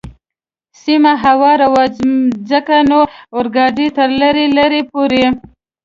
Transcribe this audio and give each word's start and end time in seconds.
سیمه 0.83 1.13
هواره 1.23 1.67
وه، 1.73 1.85
ځکه 2.51 2.75
نو 2.89 2.99
اورګاډی 3.35 3.87
تر 3.97 4.09
لرې 4.21 4.45
لرې 4.57 4.81
پورې. 4.91 5.25